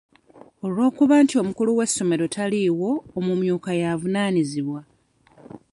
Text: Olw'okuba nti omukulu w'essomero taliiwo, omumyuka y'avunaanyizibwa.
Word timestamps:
Olw'okuba 0.65 1.15
nti 1.23 1.33
omukulu 1.41 1.71
w'essomero 1.77 2.25
taliiwo, 2.35 2.91
omumyuka 3.17 3.71
y'avunaanyizibwa. 3.81 4.81